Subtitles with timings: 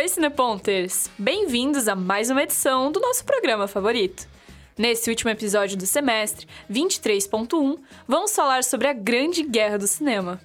[0.00, 1.10] oi, Cineponters!
[1.18, 4.26] Bem-vindos a mais uma edição do nosso programa favorito.
[4.74, 7.78] Nesse último episódio do semestre, 23.1,
[8.08, 10.40] vamos falar sobre a Grande Guerra do Cinema.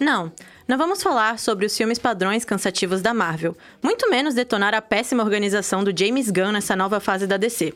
[0.00, 0.32] Não,
[0.66, 5.22] não vamos falar sobre os filmes padrões cansativos da Marvel, muito menos detonar a péssima
[5.22, 7.74] organização do James Gunn nessa nova fase da DC.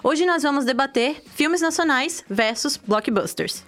[0.00, 3.64] Hoje nós vamos debater filmes nacionais versus blockbusters.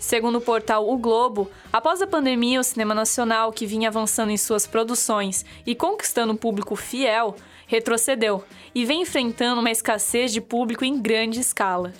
[0.00, 4.36] Segundo o portal O Globo, após a pandemia, o cinema nacional, que vinha avançando em
[4.38, 7.36] suas produções e conquistando um público fiel,
[7.66, 8.42] retrocedeu
[8.74, 11.92] e vem enfrentando uma escassez de público em grande escala.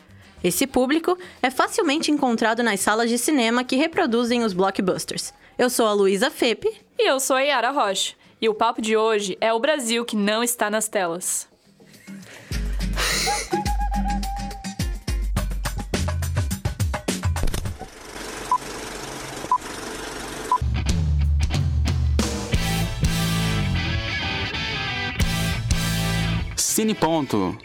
[0.43, 5.35] Esse público é facilmente encontrado nas salas de cinema que reproduzem os blockbusters.
[5.59, 6.73] Eu sou a Luísa Fepe.
[6.99, 8.15] E eu sou a Yara Rocha.
[8.41, 11.47] E o papo de hoje é o Brasil que não está nas telas.
[26.81, 27.59] Cine Ponto.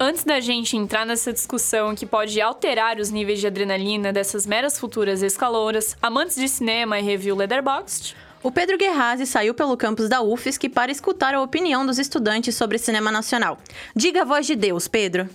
[0.00, 4.80] Antes da gente entrar nessa discussão que pode alterar os níveis de adrenalina dessas meras
[4.80, 10.22] futuras escalouras, amantes de cinema e review Leatherboxd, o Pedro Guerrazi saiu pelo campus da
[10.22, 13.58] UFSC para escutar a opinião dos estudantes sobre cinema nacional.
[13.94, 15.28] Diga a voz de Deus, Pedro.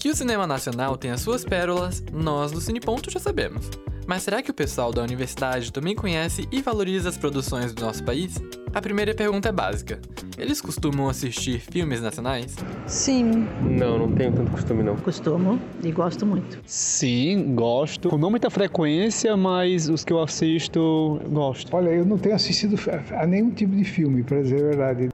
[0.00, 3.68] Que o cinema nacional tem as suas pérolas, nós do Cineponto já sabemos.
[4.06, 8.02] Mas será que o pessoal da universidade também conhece e valoriza as produções do nosso
[8.02, 8.34] país?
[8.72, 10.00] A primeira pergunta é básica.
[10.38, 12.56] Eles costumam assistir filmes nacionais?
[12.86, 13.46] Sim.
[13.60, 14.96] Não, não tenho tanto costume não.
[14.96, 16.58] Costumo e gosto muito.
[16.64, 18.08] Sim, gosto.
[18.08, 21.76] Com não muita frequência, mas os que eu assisto, gosto.
[21.76, 22.76] Olha, eu não tenho assistido
[23.14, 25.10] a nenhum tipo de filme, para dizer a verdade.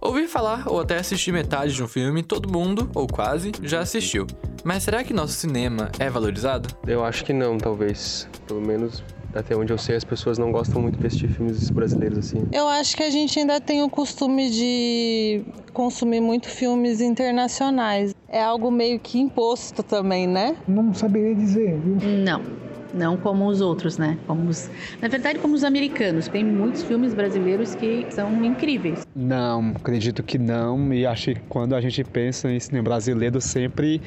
[0.00, 4.26] Ouvir falar ou até assistir metade de um filme, todo mundo, ou quase, já assistiu.
[4.64, 6.68] Mas será que nosso cinema é valorizado?
[6.86, 8.28] Eu acho que não, talvez.
[8.46, 9.02] Pelo menos
[9.34, 12.48] até onde eu sei, as pessoas não gostam muito de assistir filmes brasileiros assim.
[12.52, 18.14] Eu acho que a gente ainda tem o costume de consumir muito filmes internacionais.
[18.28, 20.56] É algo meio que imposto também, né?
[20.66, 21.96] Não saberia dizer, viu?
[22.24, 22.65] Não
[22.96, 24.18] não como os outros, né?
[24.26, 24.70] Como os,
[25.00, 26.28] na verdade, como os americanos.
[26.28, 29.06] Tem muitos filmes brasileiros que são incríveis.
[29.14, 30.92] Não, acredito que não.
[30.92, 34.00] E acho que quando a gente pensa em cinema brasileiro, sempre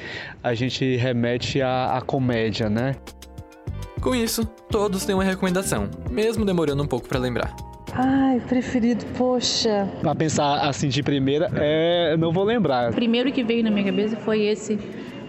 [0.43, 2.95] a gente remete à, à comédia, né?
[4.01, 7.53] Com isso, todos têm uma recomendação, mesmo demorando um pouco para lembrar.
[7.93, 9.89] Ai, preferido, poxa.
[10.01, 12.91] Pra pensar assim de primeira, é, não vou lembrar.
[12.91, 14.79] O primeiro que veio na minha cabeça foi esse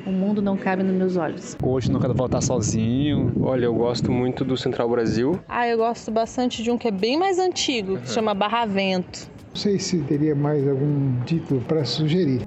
[0.07, 1.57] o mundo não cabe nos meus olhos.
[1.63, 3.33] Hoje não quero voltar sozinho.
[3.41, 5.39] Olha, eu gosto muito do Central Brasil.
[5.49, 9.29] Ah, eu gosto bastante de um que é bem mais antigo, que chama Barravento.
[9.49, 12.43] Não sei se teria mais algum título para sugerir.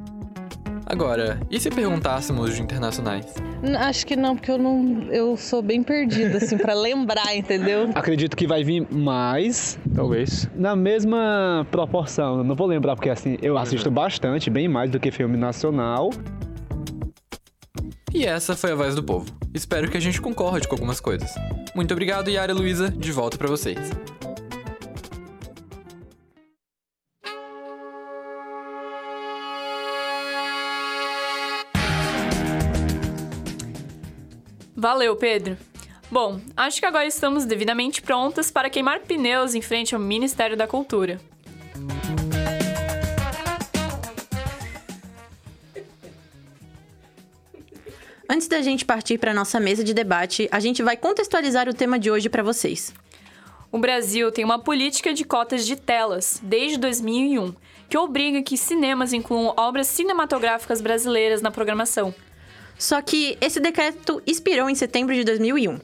[0.86, 3.34] Agora, e se perguntássemos de internacionais?
[3.80, 7.90] Acho que não, porque eu não, eu sou bem perdida assim para lembrar, entendeu?
[7.96, 12.44] Acredito que vai vir mais, talvez, na mesma proporção.
[12.44, 13.96] Não vou lembrar porque assim, eu assisto uhum.
[13.96, 16.10] bastante, bem mais do que filme nacional.
[18.14, 19.36] E essa foi a voz do povo.
[19.54, 21.34] Espero que a gente concorde com algumas coisas.
[21.74, 23.80] Muito obrigado, Yara e Luísa, de volta para vocês.
[34.76, 35.58] Valeu, Pedro.
[36.12, 40.68] Bom, acho que agora estamos devidamente prontas para queimar pneus em frente ao Ministério da
[40.68, 41.20] Cultura.
[48.34, 52.00] Antes da gente partir para nossa mesa de debate, a gente vai contextualizar o tema
[52.00, 52.92] de hoje para vocês.
[53.72, 57.54] O Brasil tem uma política de cotas de telas desde 2001,
[57.88, 62.12] que obriga que cinemas incluam obras cinematográficas brasileiras na programação.
[62.76, 65.80] Só que esse decreto expirou em setembro de 2001.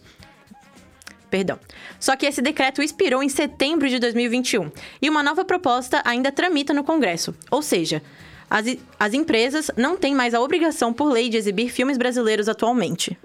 [1.30, 1.60] Perdão.
[2.00, 6.74] Só que esse decreto expirou em setembro de 2021 e uma nova proposta ainda tramita
[6.74, 7.36] no Congresso.
[7.52, 8.02] Ou seja,
[8.50, 8.66] as,
[9.00, 13.18] as empresas não têm mais a obrigação por lei de exibir filmes brasileiros atualmente.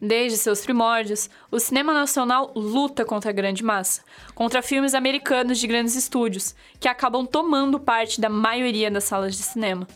[0.00, 4.02] Desde seus primórdios, o cinema nacional luta contra a grande massa,
[4.34, 9.42] contra filmes americanos de grandes estúdios, que acabam tomando parte da maioria das salas de
[9.42, 9.88] cinema.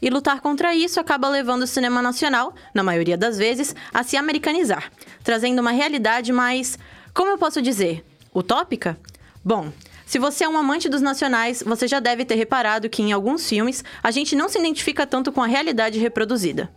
[0.00, 4.16] E lutar contra isso acaba levando o cinema nacional, na maioria das vezes, a se
[4.16, 4.92] americanizar,
[5.24, 6.78] trazendo uma realidade mais,
[7.12, 8.96] como eu posso dizer, utópica?
[9.44, 9.72] Bom,
[10.12, 13.48] se você é um amante dos nacionais, você já deve ter reparado que em alguns
[13.48, 16.70] filmes a gente não se identifica tanto com a realidade reproduzida.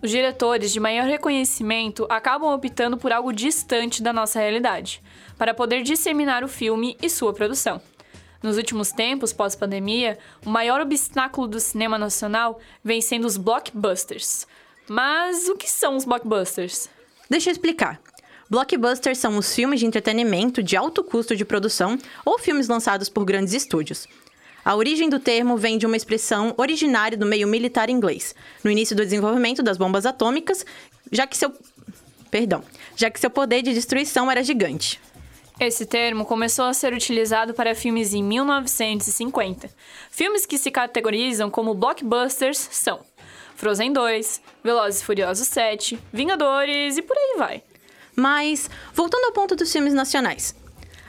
[0.00, 5.02] Os diretores de maior reconhecimento acabam optando por algo distante da nossa realidade,
[5.36, 7.82] para poder disseminar o filme e sua produção.
[8.40, 10.16] Nos últimos tempos, pós-pandemia,
[10.46, 14.46] o maior obstáculo do cinema nacional vem sendo os blockbusters.
[14.88, 16.88] Mas o que são os blockbusters?
[17.28, 18.00] Deixa eu explicar.
[18.52, 23.24] Blockbusters são os filmes de entretenimento de alto custo de produção ou filmes lançados por
[23.24, 24.06] grandes estúdios.
[24.62, 28.94] A origem do termo vem de uma expressão originária do meio militar inglês, no início
[28.94, 30.66] do desenvolvimento das bombas atômicas,
[31.10, 31.50] já que seu
[32.30, 32.62] perdão,
[32.94, 35.00] já que seu poder de destruição era gigante.
[35.58, 39.70] Esse termo começou a ser utilizado para filmes em 1950.
[40.10, 43.00] Filmes que se categorizam como blockbusters são
[43.56, 47.71] Frozen 2, Velozes e Furiosos 7, Vingadores e por aí vai.
[48.14, 50.54] Mas, voltando ao ponto dos filmes nacionais.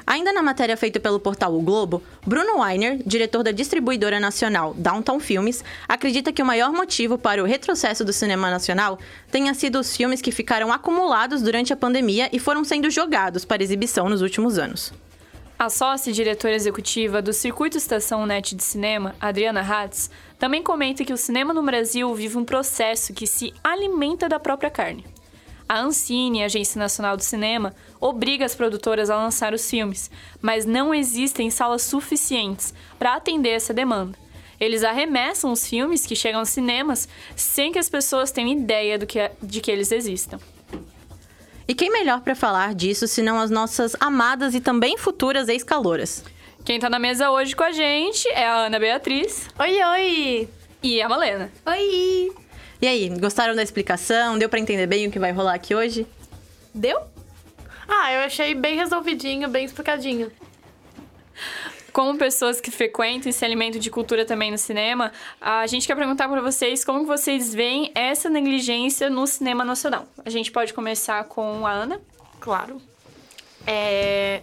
[0.05, 5.19] Ainda na matéria feita pelo portal O Globo, Bruno Weiner, diretor da distribuidora nacional Downtown
[5.19, 8.99] Filmes, acredita que o maior motivo para o retrocesso do cinema nacional
[9.31, 13.63] tenha sido os filmes que ficaram acumulados durante a pandemia e foram sendo jogados para
[13.63, 14.93] exibição nos últimos anos.
[15.57, 21.05] A sócia e diretora executiva do Circuito Estação Net de Cinema, Adriana Hatz, também comenta
[21.05, 25.05] que o cinema no Brasil vive um processo que se alimenta da própria carne.
[25.73, 30.93] A Ancine, Agência Nacional do Cinema, obriga as produtoras a lançar os filmes, mas não
[30.93, 34.15] existem salas suficientes para atender essa demanda.
[34.59, 39.07] Eles arremessam os filmes que chegam aos cinemas sem que as pessoas tenham ideia do
[39.07, 40.39] que, de que eles existam.
[41.67, 46.23] E quem melhor para falar disso senão as nossas amadas e também futuras ex-calouras?
[46.63, 49.49] Quem tá na mesa hoje com a gente é a Ana Beatriz.
[49.57, 50.49] Oi, oi!
[50.83, 51.51] E a Malena.
[51.65, 52.42] Oi!
[52.83, 54.37] E aí, gostaram da explicação?
[54.37, 56.05] Deu para entender bem o que vai rolar aqui hoje?
[56.75, 56.99] Deu?
[57.87, 60.29] Ah, eu achei bem resolvidinho, bem explicadinho.
[61.93, 65.95] Como pessoas que frequentam e se alimentam de cultura também no cinema, a gente quer
[65.95, 70.05] perguntar para vocês como vocês veem essa negligência no cinema nacional.
[70.25, 72.01] A gente pode começar com a Ana?
[72.41, 72.81] Claro.
[73.65, 74.41] É...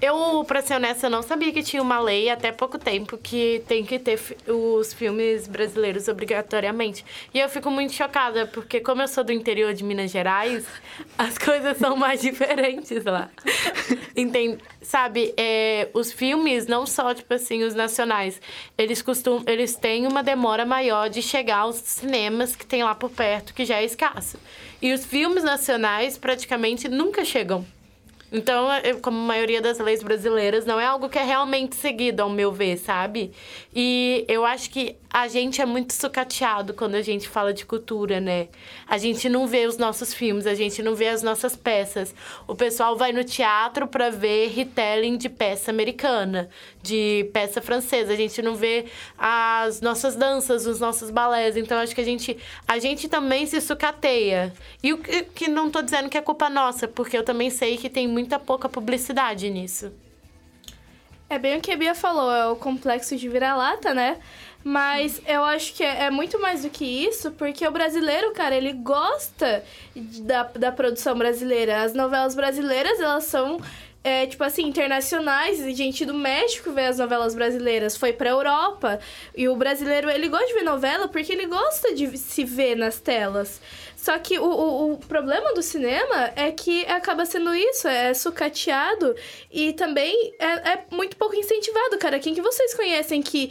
[0.00, 3.84] Eu, pra ser honesta, não sabia que tinha uma lei até pouco tempo que tem
[3.84, 7.02] que ter os filmes brasileiros obrigatoriamente.
[7.32, 10.66] E eu fico muito chocada, porque como eu sou do interior de Minas Gerais,
[11.16, 13.30] as coisas são mais diferentes lá.
[14.14, 14.58] Entende?
[14.82, 18.40] Sabe, é, os filmes, não só, tipo assim, os nacionais,
[18.76, 23.10] eles costumam, eles têm uma demora maior de chegar aos cinemas que tem lá por
[23.10, 24.38] perto, que já é escasso.
[24.80, 27.64] E os filmes nacionais praticamente nunca chegam.
[28.32, 28.66] Então,
[29.02, 32.52] como a maioria das leis brasileiras, não é algo que é realmente seguido, ao meu
[32.52, 33.32] ver, sabe?
[33.74, 38.20] E eu acho que a gente é muito sucateado quando a gente fala de cultura,
[38.20, 38.48] né?
[38.86, 42.14] A gente não vê os nossos filmes, a gente não vê as nossas peças.
[42.46, 46.50] O pessoal vai no teatro para ver retelling de peça americana,
[46.82, 48.12] de peça francesa.
[48.12, 48.84] A gente não vê
[49.16, 51.56] as nossas danças, os nossos balés.
[51.56, 52.36] Então acho que a gente
[52.68, 54.52] a gente também se sucateia.
[54.82, 57.88] E o que, não tô dizendo que é culpa nossa, porque eu também sei que
[57.88, 59.92] tem muita pouca publicidade nisso.
[61.30, 64.18] É bem o que a Bia falou, é o complexo de vira-lata, né?
[64.64, 68.56] Mas eu acho que é, é, muito mais do que isso, porque o brasileiro, cara,
[68.56, 69.62] ele gosta
[69.94, 71.82] da, da produção brasileira.
[71.82, 73.60] As novelas brasileiras, elas são
[74.02, 78.98] é, tipo assim, internacionais, gente do México vê as novelas brasileiras, foi pra Europa.
[79.36, 83.00] E o brasileiro, ele gosta de ver novela porque ele gosta de se ver nas
[83.00, 83.60] telas.
[84.06, 89.16] Só que o, o, o problema do cinema é que acaba sendo isso, é sucateado
[89.50, 92.20] e também é, é muito pouco incentivado, cara.
[92.20, 93.50] Quem que vocês conhecem que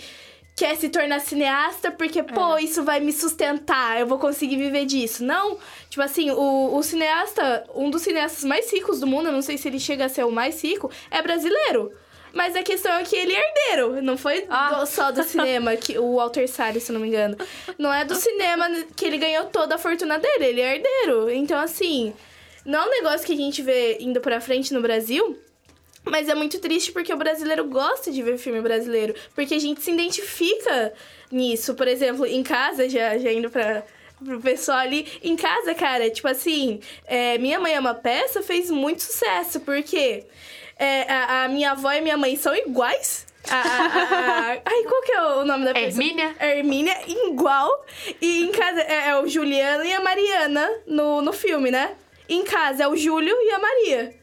[0.56, 2.64] quer se tornar cineasta porque, pô, é.
[2.64, 5.26] isso vai me sustentar, eu vou conseguir viver disso.
[5.26, 5.58] Não,
[5.90, 9.58] tipo assim, o, o cineasta, um dos cineastas mais ricos do mundo, eu não sei
[9.58, 11.92] se ele chega a ser o mais rico, é brasileiro.
[12.36, 14.84] Mas a questão é que ele é herdeiro, não foi ah.
[14.86, 17.38] só do cinema, que o Walter Salles, se não me engano.
[17.78, 21.30] Não é do cinema que ele ganhou toda a fortuna dele, ele é herdeiro.
[21.30, 22.14] Então, assim,
[22.66, 25.40] não é um negócio que a gente vê indo pra frente no Brasil,
[26.04, 29.16] mas é muito triste porque o brasileiro gosta de ver filme brasileiro.
[29.34, 30.92] Porque a gente se identifica
[31.32, 31.74] nisso.
[31.74, 33.82] Por exemplo, em casa, já, já indo pra,
[34.22, 35.08] pro pessoal ali.
[35.24, 39.62] Em casa, cara, tipo assim, é, Minha Mãe é uma peça fez muito sucesso.
[39.62, 40.26] Porque
[40.78, 43.26] é, a, a, minha avó e minha mãe são iguais.
[43.50, 46.04] A, a, ai, qual que é o nome da pessoa?
[46.04, 46.36] Hermínia.
[46.40, 47.86] Hermínia, igual.
[48.22, 51.96] E em casa é, é o Juliano e a Mariana no, no filme, né?
[52.28, 54.16] Em casa é o Júlio e a Maria.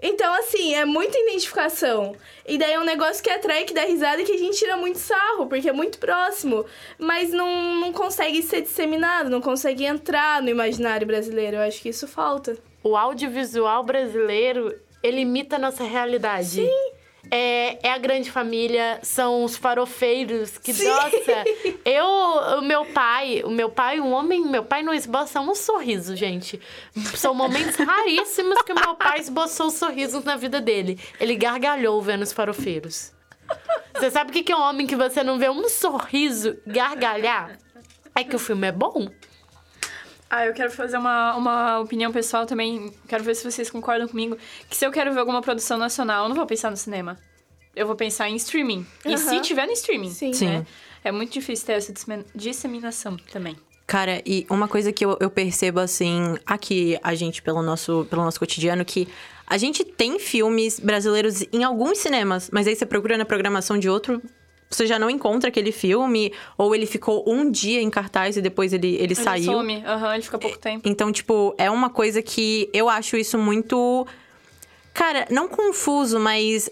[0.00, 2.14] Então, assim, é muita identificação.
[2.46, 4.76] E daí é um negócio que atrai, que dá risada e que a gente tira
[4.76, 6.64] muito sarro, porque é muito próximo.
[6.98, 11.56] Mas não, não consegue ser disseminado, não consegue entrar no imaginário brasileiro.
[11.56, 12.56] Eu acho que isso falta.
[12.82, 16.62] O audiovisual brasileiro, ele imita a nossa realidade.
[16.62, 16.98] Sim
[17.30, 20.88] é, é a grande família, são os farofeiros que, Sim.
[20.88, 21.44] nossa,
[21.84, 22.06] eu,
[22.58, 26.60] o meu pai, o meu pai, um homem, meu pai não esboça um sorriso, gente.
[27.14, 30.98] São momentos raríssimos que o meu pai esboçou sorrisos na vida dele.
[31.20, 33.12] Ele gargalhou vendo os farofeiros.
[33.94, 37.58] Você sabe o que que é um homem que você não vê um sorriso gargalhar?
[38.14, 39.08] É que o filme é bom.
[40.30, 42.92] Ah, eu quero fazer uma, uma opinião pessoal também.
[43.08, 44.36] Quero ver se vocês concordam comigo.
[44.68, 47.18] Que se eu quero ver alguma produção nacional, eu não vou pensar no cinema.
[47.74, 48.86] Eu vou pensar em streaming.
[49.04, 50.10] E se tiver no streaming.
[50.10, 50.32] Sim.
[50.32, 50.46] Sim.
[50.48, 50.66] né?
[51.02, 53.56] É muito difícil ter essa dissemin- disseminação também.
[53.86, 58.22] Cara, e uma coisa que eu, eu percebo, assim, aqui, a gente, pelo nosso, pelo
[58.22, 59.08] nosso cotidiano, que
[59.46, 63.88] a gente tem filmes brasileiros em alguns cinemas, mas aí você procura na programação de
[63.88, 64.20] outro,
[64.70, 68.72] você já não encontra aquele filme, ou ele ficou um dia em cartaz e depois
[68.72, 69.52] ele, ele, Ele saiu.
[69.52, 70.88] some, aham, ele fica pouco tempo.
[70.88, 74.06] Então, tipo, é uma coisa que eu acho isso muito.
[74.92, 76.68] Cara, não confuso, mas.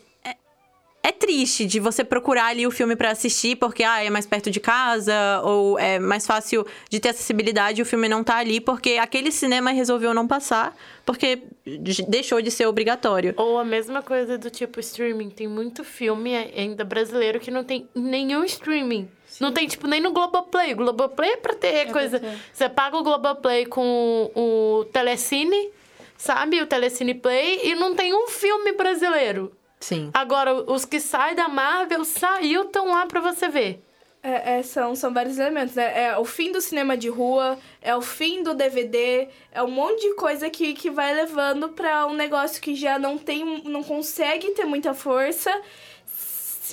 [1.07, 4.27] É, é triste de você procurar ali o filme pra assistir porque ah, é mais
[4.27, 8.37] perto de casa ou é mais fácil de ter acessibilidade e o filme não tá
[8.37, 13.35] ali porque aquele cinema resolveu não passar porque de- deixou de ser obrigatório.
[13.37, 15.31] Ou a mesma coisa do tipo streaming.
[15.31, 19.09] Tem muito filme ainda brasileiro que não tem nenhum streaming.
[19.41, 20.73] Não tem, tipo, nem no Globoplay.
[20.73, 22.19] O Globoplay é pra ter coisa.
[22.19, 22.39] ter.
[22.53, 25.69] Você paga o Globoplay com o Telecine,
[26.17, 26.61] sabe?
[26.63, 29.53] O Telecine Play, e não tem um filme brasileiro.
[29.87, 30.11] Sim.
[30.12, 33.81] Agora, os que saem da Marvel saiu, estão lá pra você ver.
[34.21, 36.07] É, é, são, são vários elementos, né?
[36.07, 40.00] É o fim do cinema de rua, é o fim do DVD, é um monte
[40.00, 44.50] de coisa que, que vai levando pra um negócio que já não tem, não consegue
[44.50, 45.52] ter muita força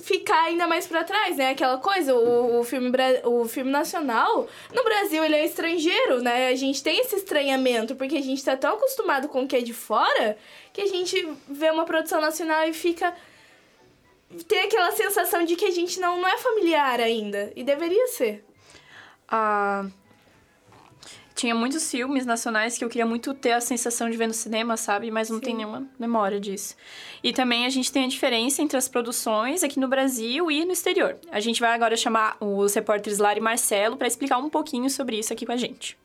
[0.02, 1.50] ficar ainda mais pra trás, né?
[1.50, 2.92] Aquela coisa, o, o filme,
[3.24, 6.48] o filme nacional, no Brasil ele é estrangeiro, né?
[6.48, 9.62] A gente tem esse estranhamento, porque a gente tá tão acostumado com o que é
[9.62, 10.38] de fora,
[10.72, 13.14] que a gente vê uma produção nacional e fica
[14.48, 17.52] tem aquela sensação de que a gente não, não é familiar ainda.
[17.56, 18.44] E deveria ser.
[19.28, 19.86] Ah,
[21.44, 24.78] tinha muitos filmes nacionais que eu queria muito ter a sensação de ver no cinema,
[24.78, 25.12] sabe?
[25.12, 26.74] Mas não tem nenhuma memória disso.
[27.22, 30.72] E também a gente tem a diferença entre as produções aqui no Brasil e no
[30.72, 31.18] exterior.
[31.30, 35.20] A gente vai agora chamar os repórteres Lara e Marcelo para explicar um pouquinho sobre
[35.20, 35.98] isso aqui com a gente.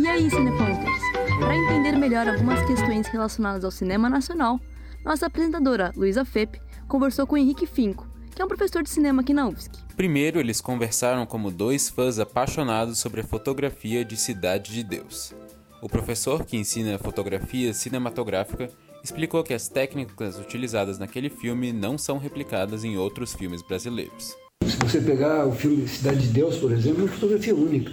[0.00, 1.02] E aí, Cineponters?
[1.38, 4.58] Para entender melhor algumas questões relacionadas ao cinema nacional,
[5.06, 9.32] nossa apresentadora, Luísa Fepe, conversou com Henrique Finco, que é um professor de cinema aqui
[9.32, 9.70] na UFSC.
[9.96, 15.32] Primeiro, eles conversaram como dois fãs apaixonados sobre a fotografia de Cidade de Deus.
[15.80, 18.68] O professor que ensina fotografia cinematográfica
[19.04, 24.34] explicou que as técnicas utilizadas naquele filme não são replicadas em outros filmes brasileiros.
[24.64, 27.92] Se você pegar o filme Cidade de Deus, por exemplo, é uma fotografia única.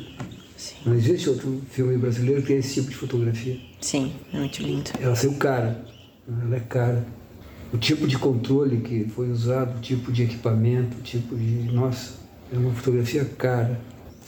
[0.84, 3.60] Não existe outro filme brasileiro que tenha esse tipo de fotografia.
[3.80, 4.90] Sim, é muito lindo.
[5.00, 5.86] Ela saiu cara,
[6.28, 7.06] ela é cara.
[7.74, 11.72] O tipo de controle que foi usado, o tipo de equipamento, o tipo de.
[11.72, 12.14] Nossa,
[12.54, 13.80] é uma fotografia cara.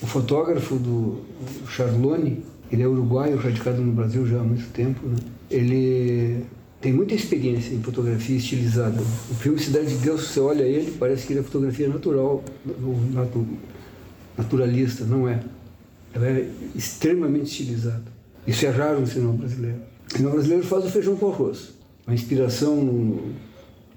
[0.01, 1.21] O fotógrafo do
[1.69, 5.15] Charlone, ele é uruguaio, radicado no Brasil já há muito tempo, né?
[5.49, 6.43] ele
[6.81, 8.99] tem muita experiência em fotografia estilizada.
[9.01, 12.43] O filme Cidade de Deus, você olha ele, parece que ele é fotografia natural,
[13.13, 13.47] natu-
[14.37, 15.39] naturalista, não é.
[16.13, 18.03] Ela é extremamente estilizada.
[18.45, 19.77] Isso é raro no cinema brasileiro.
[20.07, 21.74] O cinema brasileiro faz o feijão com arroz.
[22.07, 23.33] A inspiração no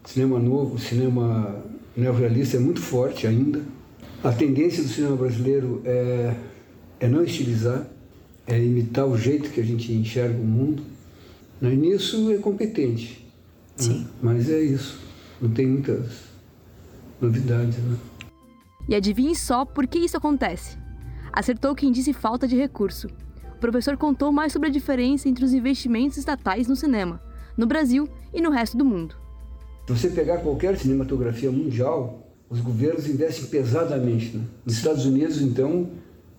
[0.04, 1.62] cinema novo, cinema
[1.96, 3.60] neorrealista é muito forte ainda.
[4.24, 6.34] A tendência do cinema brasileiro é,
[7.00, 7.86] é não estilizar,
[8.46, 10.82] é imitar o jeito que a gente enxerga o mundo.
[11.60, 11.74] Né?
[11.74, 13.26] E nisso é competente.
[13.76, 14.06] Sim.
[14.22, 14.98] Mas é isso.
[15.40, 16.06] Não tem muitas
[17.20, 17.76] novidades.
[17.78, 17.96] Né?
[18.88, 20.78] E adivinhe só por que isso acontece.
[21.30, 23.08] Acertou quem disse falta de recurso.
[23.54, 27.20] O professor contou mais sobre a diferença entre os investimentos estatais no cinema,
[27.58, 29.16] no Brasil e no resto do mundo.
[29.86, 34.36] Se você pegar qualquer cinematografia mundial, os governos investem pesadamente.
[34.36, 34.44] Né?
[34.64, 35.90] Nos Estados Unidos, então,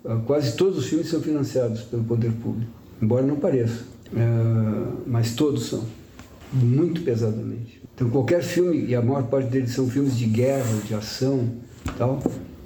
[0.06, 2.72] ah, quase todos os filmes são financiados pelo poder público,
[3.02, 3.84] embora não pareça,
[4.16, 5.84] Ah, mas todos são,
[6.54, 7.82] muito pesadamente.
[7.94, 11.48] Então, qualquer filme, e a maior parte deles são filmes de guerra, de ação,
[11.98, 12.24] tal,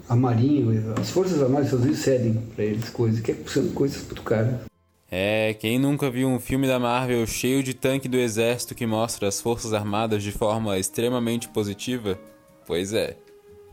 [0.07, 4.03] a Marinha, as Forças Armadas dos Estados Unidos cedem para eles coisas, que são coisas
[4.05, 4.72] muito caras.
[5.15, 9.27] É, quem nunca viu um filme da Marvel cheio de tanque do exército que mostra
[9.27, 12.19] as forças armadas de forma extremamente positiva?
[12.65, 13.15] Pois é.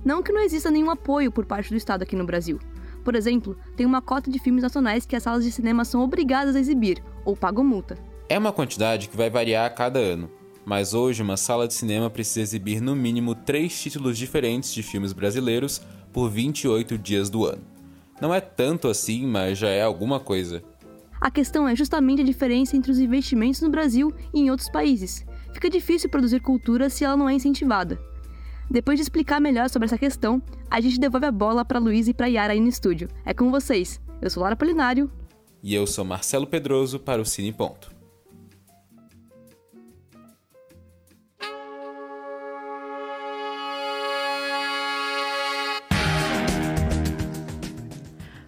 [0.04, 2.59] Não que não exista nenhum apoio por parte do Estado aqui no Brasil.
[3.02, 6.54] Por exemplo, tem uma cota de filmes nacionais que as salas de cinema são obrigadas
[6.54, 7.97] a exibir, ou pagam multa.
[8.28, 10.30] É uma quantidade que vai variar a cada ano,
[10.66, 15.14] mas hoje uma sala de cinema precisa exibir no mínimo três títulos diferentes de filmes
[15.14, 15.80] brasileiros
[16.12, 17.62] por 28 dias do ano.
[18.20, 20.62] Não é tanto assim, mas já é alguma coisa.
[21.21, 25.23] A questão é justamente a diferença entre os investimentos no Brasil e em outros países.
[25.53, 28.00] Fica difícil produzir cultura se ela não é incentivada.
[28.71, 32.15] Depois de explicar melhor sobre essa questão, a gente devolve a bola para Luiz e
[32.15, 33.09] para Yara aí no estúdio.
[33.23, 34.00] É com vocês.
[34.23, 35.11] Eu sou Lara Polinário.
[35.62, 37.91] E eu sou Marcelo Pedroso para o Cine Ponto.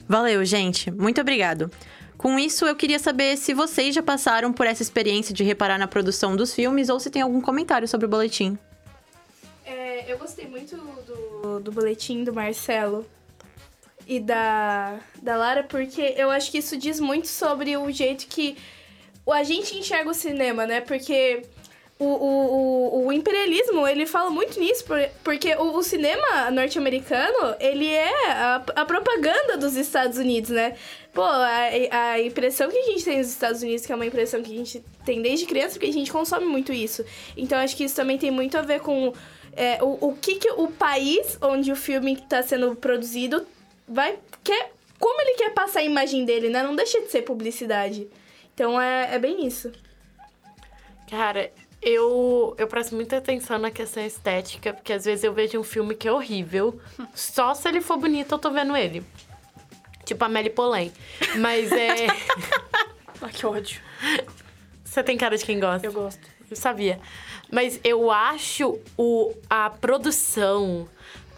[0.08, 0.90] Valeu, gente.
[0.90, 1.70] Muito obrigado.
[2.22, 5.88] Com isso, eu queria saber se vocês já passaram por essa experiência de reparar na
[5.88, 8.56] produção dos filmes ou se tem algum comentário sobre o boletim.
[9.66, 13.04] É, eu gostei muito do, do boletim do Marcelo
[14.06, 18.56] e da, da Lara, porque eu acho que isso diz muito sobre o jeito que
[19.28, 20.80] a gente enxerga o cinema, né?
[20.80, 21.42] Porque
[22.02, 24.84] o, o, o imperialismo, ele fala muito nisso,
[25.22, 30.76] porque o, o cinema norte-americano, ele é a, a, propaganda dos Estados Unidos, né?
[31.12, 34.42] Pô, a, a impressão que a gente tem nos Estados Unidos, que é uma impressão
[34.42, 37.04] que a gente tem desde criança, porque a gente consome muito isso.
[37.36, 39.12] Então, acho que isso também tem muito a ver com
[39.54, 43.46] é, o, o que, que o país onde o filme está sendo produzido
[43.86, 44.18] vai...
[44.42, 46.62] Quer, como ele quer passar a imagem dele, né?
[46.62, 48.08] Não deixa de ser publicidade.
[48.54, 49.70] Então, é, é bem isso.
[51.10, 51.50] Cara,
[51.82, 55.94] eu, eu presto muita atenção na questão estética, porque às vezes eu vejo um filme
[55.94, 56.80] que é horrível.
[57.12, 59.04] Só se ele for bonito eu tô vendo ele.
[60.04, 60.92] Tipo a Melly Polen.
[61.38, 62.06] Mas é.
[63.20, 63.80] ah, que ódio.
[64.84, 65.86] Você tem cara de quem gosta?
[65.86, 66.20] Eu gosto.
[66.48, 67.00] Eu sabia.
[67.50, 70.88] Mas eu acho o, a produção,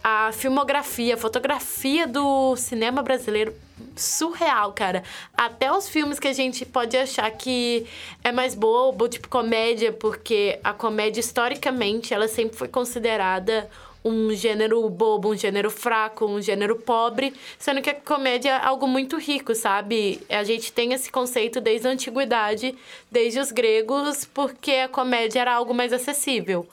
[0.02, 3.54] a filmografia, a fotografia do cinema brasileiro
[3.96, 5.02] surreal, cara.
[5.36, 7.86] Até os filmes que a gente pode achar que
[8.22, 13.68] é mais bobo, tipo comédia, porque a comédia, historicamente, ela sempre foi considerada
[14.04, 18.86] um gênero bobo, um gênero fraco, um gênero pobre, sendo que a comédia é algo
[18.86, 20.20] muito rico, sabe?
[20.28, 22.74] A gente tem esse conceito desde a antiguidade,
[23.10, 26.68] desde os gregos, porque a comédia era algo mais acessível.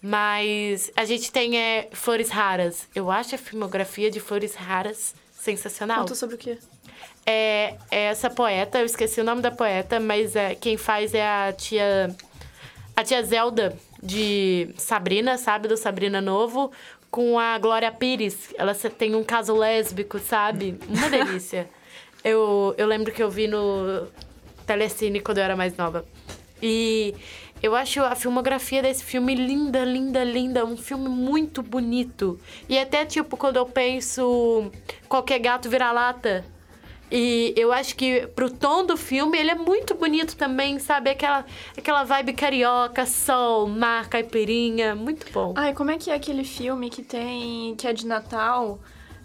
[0.00, 2.86] Mas a gente tem é, Flores Raras.
[2.94, 6.00] Eu acho a filmografia de Flores Raras sensacional.
[6.00, 6.58] Conta sobre o quê?
[7.24, 11.26] É, é essa poeta, eu esqueci o nome da poeta, mas é, quem faz é
[11.26, 12.14] a tia.
[12.96, 15.68] A tia Zelda de Sabrina, sabe?
[15.68, 16.72] Do Sabrina Novo,
[17.10, 18.52] com a Glória Pires.
[18.58, 20.78] Ela tem um caso lésbico, sabe?
[20.88, 21.68] Uma delícia.
[22.24, 24.08] eu, eu lembro que eu vi no
[24.66, 26.04] Telecine quando eu era mais nova.
[26.60, 27.14] E
[27.62, 30.64] eu acho a filmografia desse filme linda, linda, linda.
[30.64, 32.38] Um filme muito bonito.
[32.68, 34.70] E até, tipo, quando eu penso
[35.08, 36.44] qualquer gato vira-lata.
[37.10, 41.10] E eu acho que pro tom do filme ele é muito bonito também, sabe?
[41.10, 41.44] Aquela,
[41.76, 44.94] aquela vibe carioca, sol, mar, caipirinha.
[44.94, 45.54] Muito bom.
[45.56, 47.74] Ai, como é que é aquele filme que tem.
[47.76, 48.78] que é de Natal?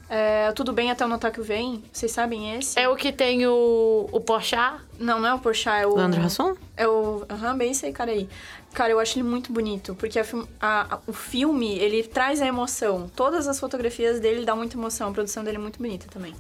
[0.10, 1.84] É, Tudo Bem Até o Natal que Vem.
[1.92, 2.80] Vocês sabem esse?
[2.80, 4.82] É o que tem o, o Porchat?
[5.00, 5.96] Não, não é o Porchat, é o...
[5.96, 6.56] Leandro Hassum?
[6.78, 7.26] É o...
[7.30, 8.30] Aham, uhum, bem esse aí, cara aí.
[8.74, 10.26] Cara, eu acho ele muito bonito, porque a,
[10.60, 13.10] a, a, o filme, ele traz a emoção.
[13.16, 16.34] Todas as fotografias dele dão muita emoção, a produção dele é muito bonita também.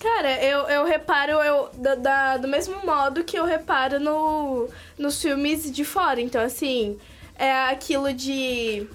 [0.00, 5.22] Cara, eu, eu reparo eu, da, da, do mesmo modo que eu reparo no, nos
[5.22, 6.20] filmes de fora.
[6.20, 6.98] Então, assim,
[7.38, 8.86] é aquilo de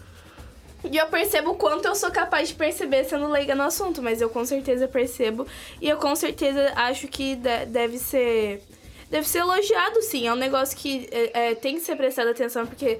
[0.84, 4.22] e eu percebo o quanto eu sou capaz de perceber sendo leiga no assunto, mas
[4.22, 5.46] eu com certeza percebo.
[5.82, 8.62] E eu com certeza acho que deve ser.
[9.10, 10.28] Deve ser elogiado, sim.
[10.28, 13.00] É um negócio que é, é, tem que ser prestado atenção, porque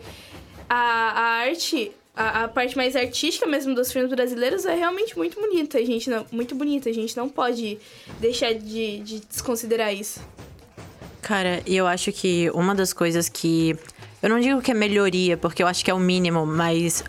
[0.68, 5.40] a, a arte, a, a, parte mais artística mesmo dos filmes brasileiros é realmente muito
[5.40, 5.78] bonita.
[5.78, 6.90] A gente não, muito bonita.
[6.90, 7.78] A gente não pode
[8.20, 10.20] deixar de, de desconsiderar isso.
[11.22, 13.78] Cara, eu acho que uma das coisas que.
[14.22, 17.04] Eu não digo que é melhoria, porque eu acho que é o mínimo, mas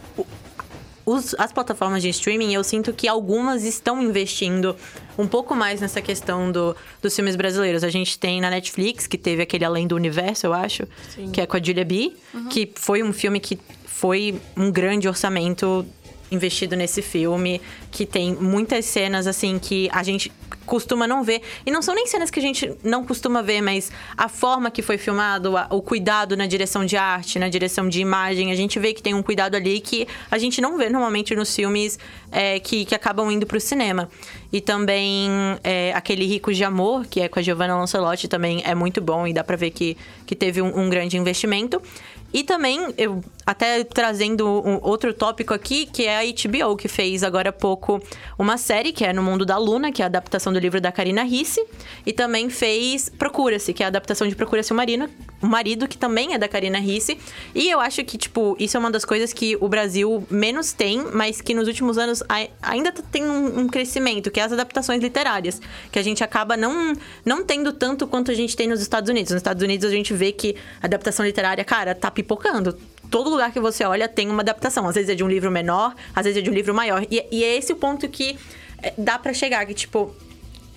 [1.11, 4.77] os, as plataformas de streaming, eu sinto que algumas estão investindo
[5.19, 7.83] um pouco mais nessa questão do, dos filmes brasileiros.
[7.83, 11.31] A gente tem na Netflix, que teve aquele Além do Universo, eu acho, Sim.
[11.31, 12.49] que é com a Julia B, uhum.
[12.49, 15.85] que foi um filme que foi um grande orçamento
[16.31, 20.31] investido nesse filme, que tem muitas cenas assim que a gente
[20.71, 21.43] costuma não ver.
[21.67, 24.83] E não são nem cenas que a gente não costuma ver, mas a forma que
[24.83, 28.95] foi filmado, o cuidado na direção de arte, na direção de imagem, a gente vê
[28.95, 31.99] que tem um cuidado ali que a gente não vê normalmente nos filmes
[32.31, 34.09] é, que, que acabam indo para o cinema.
[34.53, 35.29] E também
[35.65, 39.27] é, aquele Ricos de Amor, que é com a Giovanna Lancelotti, também é muito bom
[39.27, 41.83] e dá para ver que, que teve um, um grande investimento.
[42.33, 47.25] E também, eu até trazendo um outro tópico aqui, que é a HBO, que fez
[47.25, 48.01] agora há pouco
[48.39, 50.93] uma série, que é No Mundo da Luna, que é a adaptação do livro da
[50.93, 51.65] Karina Risse.
[52.07, 55.11] E também fez Procura-se, que é a adaptação de Procura-se o Marido,
[55.43, 57.19] o Marido, que também é da Karina Risse.
[57.55, 61.05] E eu acho que, tipo, isso é uma das coisas que o Brasil menos tem,
[61.13, 62.23] mas que nos últimos anos
[62.63, 65.61] ainda tem um, crescimento, que é as adaptações literárias.
[65.91, 69.33] Que a gente acaba não, não tendo tanto quanto a gente tem nos Estados Unidos.
[69.33, 72.77] Nos Estados Unidos a gente vê que a adaptação literária, cara, tá pipocando
[73.11, 74.87] todo lugar que você olha tem uma adaptação.
[74.87, 77.05] Às vezes é de um livro menor, às vezes é de um livro maior.
[77.11, 78.39] E, e é esse o ponto que
[78.83, 80.15] é, dá para chegar, que tipo.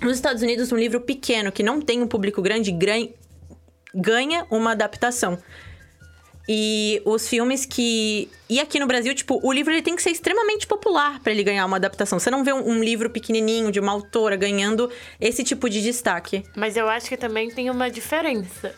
[0.02, 2.74] Nos Estados Unidos, um livro pequeno que não tem um público grande
[3.94, 5.38] ganha, uma adaptação.
[6.48, 8.30] E os filmes que.
[8.50, 11.44] E aqui no Brasil, tipo, o livro ele tem que ser extremamente popular para ele
[11.44, 12.20] ganhar uma adaptação.
[12.20, 16.44] Você não vê um, um, livro pequenininho de uma autora ganhando esse tipo de destaque.
[16.56, 18.76] Mas eu acho que também tem uma diferença.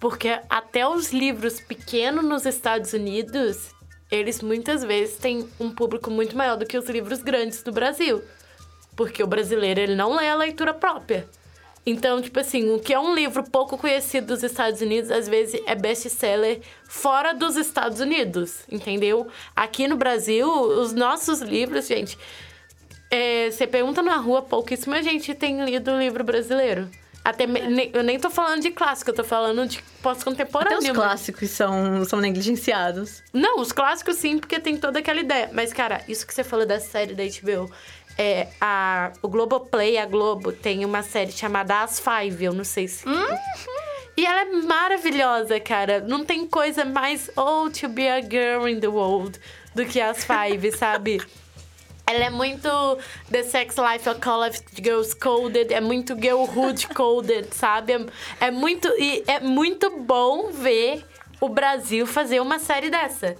[0.00, 3.70] Porque até os livros pequenos nos Estados Unidos,
[4.10, 8.22] eles muitas vezes têm um público muito maior do que os livros grandes do Brasil.
[8.96, 11.28] Porque o brasileiro, ele não lê a leitura própria.
[11.86, 15.60] Então, tipo assim, o que é um livro pouco conhecido dos Estados Unidos, às vezes
[15.66, 19.28] é best-seller fora dos Estados Unidos, entendeu?
[19.54, 22.16] Aqui no Brasil, os nossos livros, gente,
[23.10, 26.88] é, você pergunta na rua, pouquíssima gente tem lido o livro brasileiro.
[27.24, 30.78] Até me, eu nem tô falando de clássico, eu tô falando de pós-contemporâneo.
[30.78, 33.22] Até os clássicos são, são negligenciados.
[33.32, 35.48] Não, os clássicos sim, porque tem toda aquela ideia.
[35.50, 37.72] Mas, cara, isso que você falou da série da HBO,
[38.18, 42.88] é, a, o Globoplay, a Globo, tem uma série chamada As Five, eu não sei
[42.88, 43.06] se.
[43.06, 43.38] Uhum.
[44.16, 46.00] E ela é maravilhosa, cara.
[46.00, 49.40] Não tem coisa mais oh to be a girl in the world
[49.74, 51.20] do que As Five, sabe?
[52.06, 52.68] Ela é muito
[53.30, 57.94] The Sex Life of College Girls Coded, é muito Girlhood Coded, sabe?
[57.94, 61.04] É, é muito e é muito bom ver
[61.40, 63.36] o Brasil fazer uma série dessa.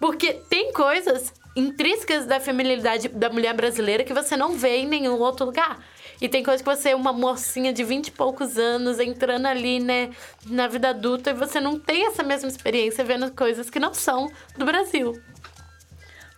[0.00, 5.18] Porque tem coisas intrínsecas da feminilidade da mulher brasileira que você não vê em nenhum
[5.18, 5.78] outro lugar.
[6.20, 9.80] E tem coisa que você é uma mocinha de 20 e poucos anos entrando ali,
[9.80, 10.10] né,
[10.46, 14.30] na vida adulta e você não tem essa mesma experiência vendo coisas que não são
[14.56, 15.20] do Brasil.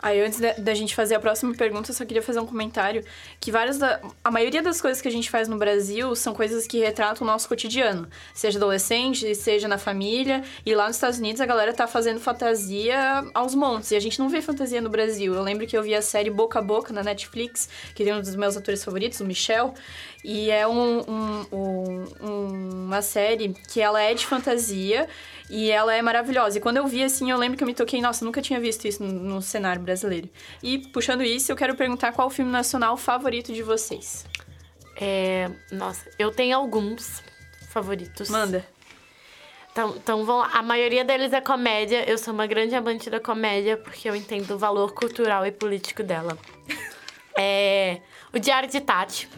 [0.03, 3.05] Aí, antes da, gente fazer a próxima pergunta, eu só queria fazer um comentário.
[3.39, 6.67] Que várias da, a maioria das coisas que a gente faz no Brasil são coisas
[6.67, 8.09] que retratam o nosso cotidiano.
[8.35, 10.43] Seja adolescente, seja na família.
[10.67, 13.93] E lá nos Estados Unidos a galera tá fazendo fantasia aos montes.
[13.93, 15.35] E a gente não vê fantasia no Brasil.
[15.35, 18.21] Eu lembro que eu vi a série Boca a Boca na Netflix, que tem um
[18.21, 19.73] dos meus atores favoritos, o Michel.
[20.25, 25.09] E é um, um, um, uma série que ela é de fantasia
[25.53, 26.57] e ela é maravilhosa.
[26.57, 28.89] E quando eu vi, assim, eu lembro que eu me toquei, nossa, nunca tinha visto
[28.89, 30.31] isso no, no cenário brasileiro.
[30.63, 34.25] E, puxando isso, eu quero perguntar qual o filme nacional favorito de vocês.
[34.99, 35.51] É...
[35.71, 37.23] Nossa, eu tenho alguns
[37.69, 38.31] favoritos.
[38.31, 38.67] Manda.
[39.71, 40.59] Então, então vamos lá.
[40.59, 42.09] A maioria deles é comédia.
[42.09, 46.03] Eu sou uma grande amante da comédia porque eu entendo o valor cultural e político
[46.03, 46.39] dela.
[47.37, 48.01] é...
[48.33, 49.29] O Diário de Tati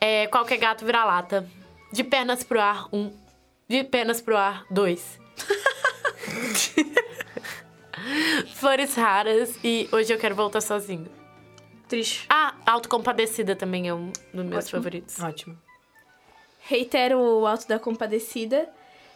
[0.00, 1.48] é, Qualquer Gato Vira Lata.
[1.92, 3.21] De Pernas pro Ar, um.
[3.68, 5.18] De Pernas pro Ar, dois.
[8.54, 11.06] Flores Raras e Hoje Eu Quero Voltar Sozinho.
[11.88, 12.26] Triste.
[12.28, 14.82] Ah, Autocompadecida também é um dos meus Ótimo.
[14.82, 15.20] favoritos.
[15.20, 15.58] Ótimo.
[16.60, 18.68] Reitero o Alto da Compadecida.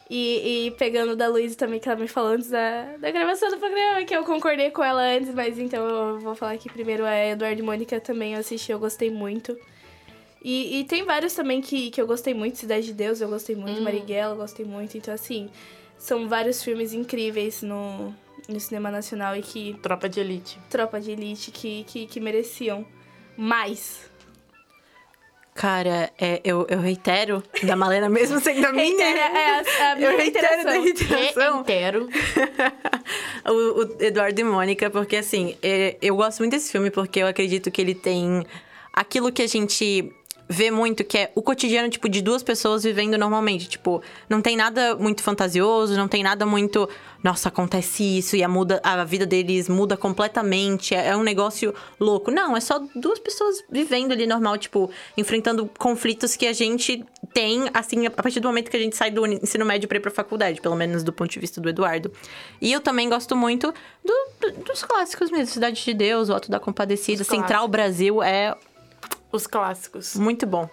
[0.09, 3.59] E, e pegando da Luísa também, que ela me falou antes da, da gravação do
[3.59, 7.13] programa, que eu concordei com ela antes, mas então eu vou falar aqui primeiro a
[7.27, 9.59] Eduardo e Mônica também eu assisti, eu gostei muito.
[10.49, 13.57] E, e tem vários também que, que eu gostei muito, Cidade de Deus, eu gostei
[13.57, 13.83] muito, Hum.
[13.83, 14.97] Marighella, eu gostei muito.
[14.97, 15.51] Então, assim,
[15.99, 18.15] são vários filmes incríveis no,
[18.49, 19.75] no cinema nacional e que...
[19.83, 20.57] Tropa de Elite.
[20.71, 22.87] Tropa de Elite, que, que, que mereciam
[23.37, 24.09] mais.
[25.53, 28.85] Cara, é, eu, eu reitero da Malena, mesmo sendo a minha.
[28.85, 30.83] Reitera, é a- a minha eu reitero da reiteração.
[30.83, 31.57] reiteração.
[31.65, 32.09] Reitero.
[33.49, 37.27] o, o Eduardo e Mônica, porque assim, é, eu gosto muito desse filme porque eu
[37.27, 38.47] acredito que ele tem
[38.93, 40.13] aquilo que a gente
[40.49, 43.69] vê muito, que é o cotidiano, tipo, de duas pessoas vivendo normalmente.
[43.69, 46.89] Tipo, não tem nada muito fantasioso, não tem nada muito.
[47.23, 50.95] Nossa, acontece isso e a, muda, a vida deles muda completamente.
[50.95, 52.31] É, é um negócio louco.
[52.31, 57.05] Não, é só duas pessoas vivendo ali normal, tipo, enfrentando conflitos que a gente
[57.35, 60.01] tem, assim, a partir do momento que a gente sai do ensino médio pra ir
[60.01, 62.13] pra faculdade, pelo menos do ponto de vista do Eduardo.
[62.61, 65.47] E eu também gosto muito do- do- dos clássicos mesmo.
[65.53, 68.55] Cidade de Deus, O Alto da Compadecida, Central Brasil é
[69.33, 70.15] Os clássicos.
[70.17, 70.69] muito bom.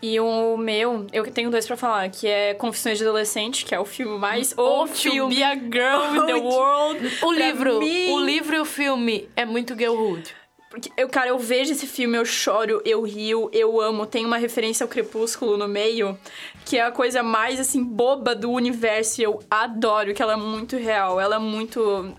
[0.00, 3.80] E o meu, eu tenho dois pra falar, que é Confissões de Adolescente, que é
[3.80, 5.34] o filme mais O old to filme.
[5.34, 7.18] be a girl in the world.
[7.22, 10.32] O livro, mim- o livro e o filme é muito Girlhood.
[10.70, 14.06] Porque eu, cara, eu vejo esse filme, eu choro, eu rio, eu amo.
[14.06, 16.16] Tem uma referência ao Crepúsculo no meio,
[16.64, 19.20] que é a coisa mais, assim, boba do universo.
[19.20, 21.18] E eu adoro, que ela é muito real.
[21.18, 22.14] Ela é muito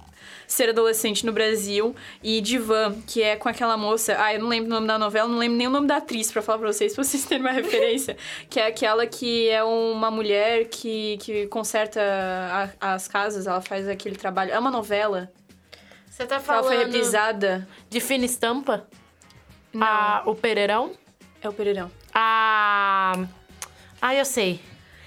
[0.49, 1.95] ser adolescente no Brasil.
[2.23, 4.15] E Divan, que é com aquela moça...
[4.17, 6.31] Ah, eu não lembro o nome da novela, não lembro nem o nome da atriz,
[6.31, 8.17] pra falar pra vocês, pra vocês terem uma referência.
[8.49, 12.01] que é aquela que é uma mulher que, que conserta
[12.81, 14.51] a- as casas, ela faz aquele trabalho.
[14.51, 15.31] É uma novela.
[16.09, 17.67] Você tá Ela falando foi reprisada.
[17.89, 18.87] de fina estampa?
[19.79, 20.91] Ah, o Pereirão?
[21.41, 21.91] É o Pereirão.
[22.13, 23.13] Ah,
[24.01, 24.59] ah, eu sei.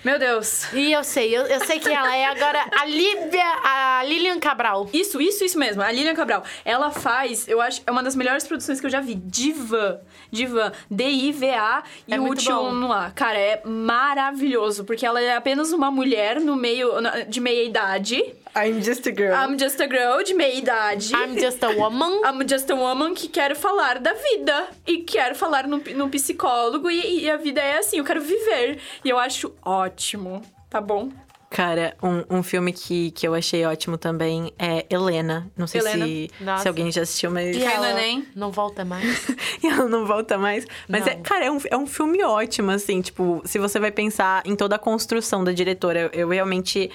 [0.05, 0.73] Meu Deus.
[0.73, 4.91] E eu sei, eu, eu sei que ela é agora a Lívia, a Lilian Cabral.
[4.93, 5.81] Isso, isso, isso mesmo.
[5.81, 6.43] A Lilian Cabral.
[6.65, 9.15] Ela faz, eu acho, é uma das melhores produções que eu já vi.
[9.15, 10.01] Divan.
[10.31, 10.73] Divan.
[10.91, 13.11] D-I-V-A e É o último A.
[13.13, 14.85] Cara, é maravilhoso.
[14.85, 16.91] Porque ela é apenas uma mulher no meio
[17.29, 18.35] de meia idade.
[18.55, 19.35] I'm just a girl.
[19.35, 21.13] I'm just a girl de meia idade.
[21.15, 22.21] I'm just a woman.
[22.25, 24.69] I'm just a woman que quero falar da vida.
[24.87, 26.91] E quero falar no, no psicólogo.
[26.91, 28.79] E, e a vida é assim, eu quero viver.
[29.05, 30.43] E eu acho ótimo.
[30.69, 31.11] Tá bom?
[31.53, 35.51] Cara, um, um filme que, que eu achei ótimo também é Helena.
[35.55, 36.07] Não sei Helena.
[36.07, 36.63] se, Nossa.
[36.63, 37.55] se alguém já assistiu, mas.
[37.55, 38.27] E no ela Enem.
[38.35, 39.29] não volta mais.
[39.63, 40.67] E ela não volta mais.
[40.89, 43.03] Mas, é, cara, é um, é um filme ótimo, assim.
[43.03, 46.91] Tipo, se você vai pensar em toda a construção da diretora, eu, eu realmente.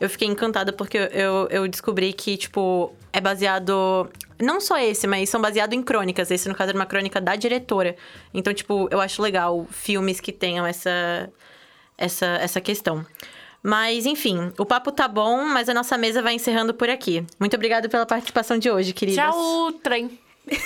[0.00, 4.08] Eu fiquei encantada porque eu, eu descobri que, tipo, é baseado.
[4.40, 6.30] Não só esse, mas são baseados em crônicas.
[6.30, 7.94] Esse, no caso, era uma crônica da diretora.
[8.32, 11.30] Então, tipo, eu acho legal filmes que tenham essa,
[11.98, 13.04] essa, essa questão.
[13.62, 17.22] Mas, enfim, o papo tá bom, mas a nossa mesa vai encerrando por aqui.
[17.38, 19.22] Muito obrigada pela participação de hoje, queridas.
[19.22, 20.18] Tchau, trem.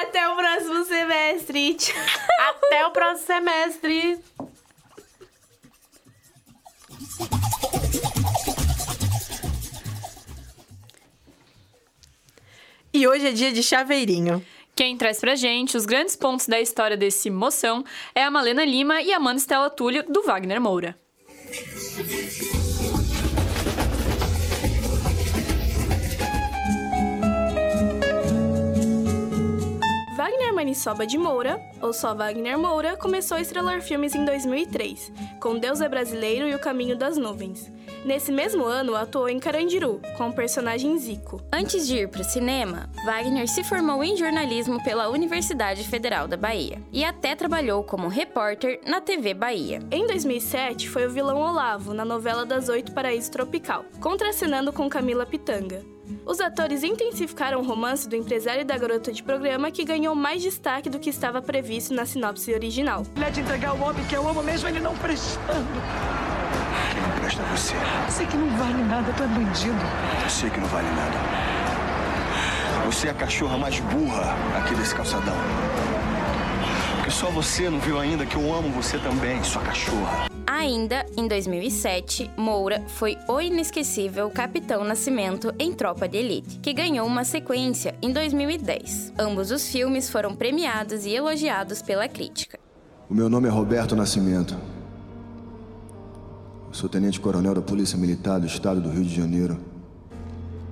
[0.00, 1.76] Até o próximo semestre.
[2.38, 4.18] Até o próximo semestre.
[12.92, 14.42] E hoje é dia de chaveirinho.
[14.74, 19.02] Quem traz pra gente os grandes pontos da história desse moção é a Malena Lima
[19.02, 20.98] e a Amanda Stella Túlio, do Wagner Moura.
[30.76, 35.10] Maniçoba de Moura, ou só Wagner Moura, começou a estrelar filmes em 2003,
[35.40, 37.72] com Deus é Brasileiro e O Caminho das Nuvens.
[38.04, 41.40] Nesse mesmo ano, atuou em Carandiru, com o personagem Zico.
[41.50, 46.36] Antes de ir para o cinema, Wagner se formou em jornalismo pela Universidade Federal da
[46.36, 49.80] Bahia e até trabalhou como repórter na TV Bahia.
[49.90, 55.24] Em 2007, foi o vilão Olavo, na novela Das Oito Paraíso Tropical, contracenando com Camila
[55.24, 55.95] Pitanga.
[56.24, 60.42] Os atores intensificaram o romance do empresário e da garota de programa que ganhou mais
[60.42, 63.04] destaque do que estava previsto na sinopse original.
[63.14, 65.66] Mulher de entregar o homem que eu amo mesmo ele não prestando.
[66.92, 67.74] Quem não presta é você.
[68.10, 69.84] Sei que não vale nada, tu é bandido.
[70.22, 71.46] Eu sei que não vale nada.
[72.86, 75.34] Você é a cachorra mais burra aqui desse calçadão.
[77.06, 80.26] Porque só você não viu ainda que eu amo você também, sua cachorra.
[80.44, 87.06] Ainda em 2007, Moura foi o inesquecível Capitão Nascimento em Tropa de Elite, que ganhou
[87.06, 89.12] uma sequência em 2010.
[89.16, 92.58] Ambos os filmes foram premiados e elogiados pela crítica.
[93.08, 94.56] O meu nome é Roberto Nascimento.
[96.66, 99.56] Eu sou tenente-coronel da Polícia Militar do Estado do Rio de Janeiro.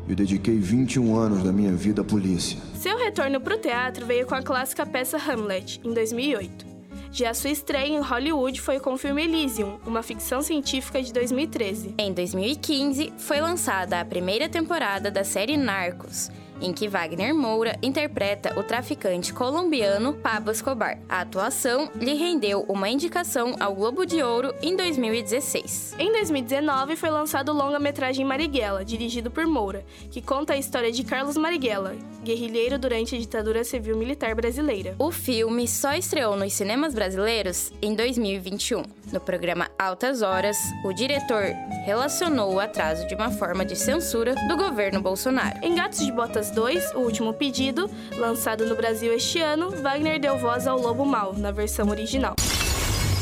[0.07, 2.59] Eu dediquei 21 anos da minha vida à polícia.
[2.75, 6.75] Seu retorno para o teatro veio com a clássica peça Hamlet, em 2008.
[7.11, 11.95] Já sua estreia em Hollywood foi com o filme Elysium, uma ficção científica de 2013.
[11.97, 16.29] Em 2015, foi lançada a primeira temporada da série Narcos,
[16.61, 20.99] em que Wagner Moura interpreta o traficante colombiano Pablo Escobar.
[21.09, 25.95] A atuação lhe rendeu uma indicação ao Globo de Ouro em 2016.
[25.99, 31.05] Em 2019 foi lançado o longa-metragem Marighella, dirigido por Moura, que conta a história de
[31.05, 34.95] Carlos Marighella, guerrilheiro durante a ditadura civil-militar brasileira.
[34.99, 38.83] O filme só estreou nos cinemas brasileiros em 2021.
[39.12, 41.45] No programa Altas Horas, o diretor
[41.85, 45.59] relacionou o atraso de uma forma de censura do governo Bolsonaro.
[45.62, 50.38] Em Gatos de Botas 2, O Último Pedido, lançado no Brasil este ano, Wagner deu
[50.38, 52.35] voz ao Lobo Mal, na versão original.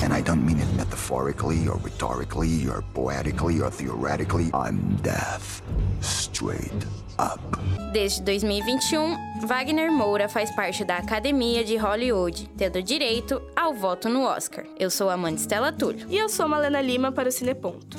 [0.03, 4.51] And I don't mean it metaphorically or rhetorically or poetically or theoretically.
[4.53, 5.63] I'm deaf.
[6.01, 6.87] Straight
[7.21, 7.41] up.
[7.93, 14.25] Desde 2021, Wagner Moura faz parte da Academia de Hollywood, tendo direito ao voto no
[14.25, 14.65] Oscar.
[14.77, 16.07] Eu sou Amanda Stella Túlio.
[16.09, 17.99] E eu sou Malena Lima para o Cineponto.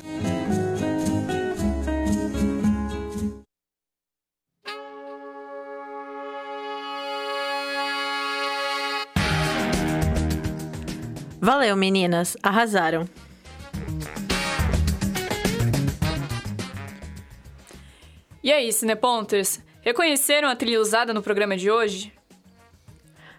[11.44, 12.38] Valeu, meninas.
[12.42, 13.06] Arrasaram.
[18.42, 19.60] E aí, Cineponters?
[19.82, 22.10] Reconheceram a trilha usada no programa de hoje?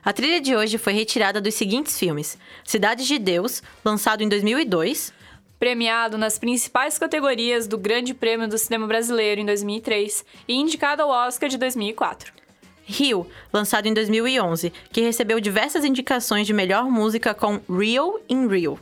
[0.04, 5.12] A trilha de hoje foi retirada dos seguintes filmes: Cidade de Deus, lançado em 2002,
[5.58, 11.10] Premiado nas principais categorias do Grande Prêmio do Cinema Brasileiro em 2003 e indicado ao
[11.10, 12.45] Oscar de 2004.
[12.86, 18.80] Rio, lançado em 2011, que recebeu diversas indicações de melhor música com Real in Rio.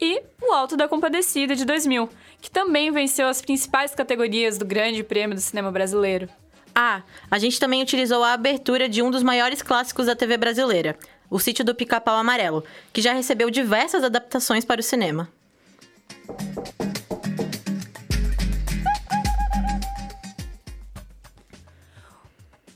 [0.00, 2.08] E O Alto da Compadecida de 2000,
[2.40, 6.28] que também venceu as principais categorias do Grande Prêmio do Cinema Brasileiro.
[6.72, 10.96] Ah, a gente também utilizou a abertura de um dos maiores clássicos da TV brasileira,
[11.28, 15.28] O Sítio do Pica-Pau Amarelo, que já recebeu diversas adaptações para o cinema.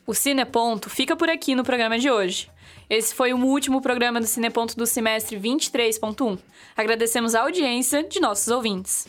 [0.04, 2.50] O Cineponto fica por aqui no programa de hoje.
[2.90, 6.38] Esse foi o último programa do Cineponto do semestre 23.1.
[6.76, 9.06] Agradecemos a audiência de nossos ouvintes.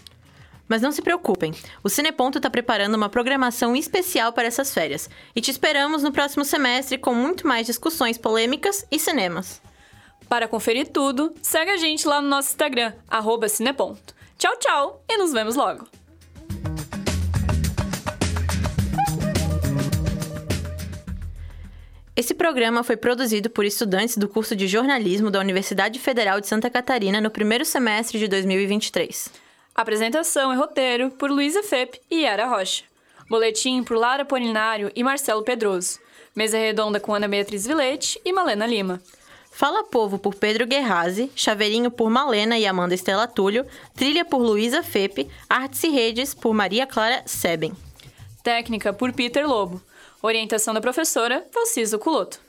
[0.68, 1.52] Mas não se preocupem,
[1.84, 6.46] o Cineponto está preparando uma programação especial para essas férias e te esperamos no próximo
[6.46, 9.62] semestre com muito mais discussões polêmicas e cinemas.
[10.30, 14.16] Para conferir tudo, segue a gente lá no nosso Instagram, arroba Cineponto.
[14.38, 16.03] Tchau, tchau e nos vemos logo!
[22.16, 26.70] Esse programa foi produzido por estudantes do curso de jornalismo da Universidade Federal de Santa
[26.70, 29.32] Catarina no primeiro semestre de 2023.
[29.74, 32.84] Apresentação e roteiro por Luísa Fepe e Yara Rocha.
[33.28, 36.00] Boletim por Lara Polinário e Marcelo Pedroso.
[36.36, 39.02] Mesa redonda com Ana Beatriz Vilete e Malena Lima.
[39.52, 44.84] Fala Povo por Pedro Guerrazi, Chaveirinho por Malena e Amanda Estela Túlio, Trilha por Luísa
[44.84, 47.74] Fepe, Artes e Redes por Maria Clara Seben.
[48.44, 49.82] Técnica por Peter Lobo.
[50.26, 52.40] Orientação da professora Valciso Culoto.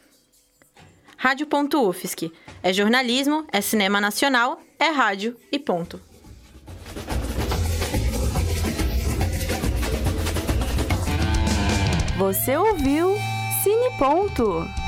[1.17, 2.31] Rádio.UFSC.
[2.63, 6.01] É jornalismo, é cinema nacional, é rádio e ponto.
[12.17, 13.17] Você ouviu
[13.65, 14.84] Cine Ponto.